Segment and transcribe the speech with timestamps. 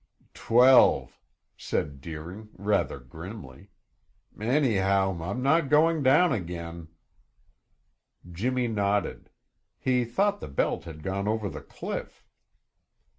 [0.33, 1.19] "Twelve,"
[1.55, 3.69] said Deering, rather grimly.
[4.39, 6.87] "Anyhow, I'm not going down again."
[8.31, 9.29] Jimmy nodded.
[9.77, 12.25] He thought the belt had gone over the cliff.